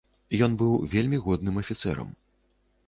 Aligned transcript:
Ён 0.45 0.55
быў 0.61 0.71
вельмі 0.93 1.21
годным 1.27 1.61
афіцэрам. 1.65 2.13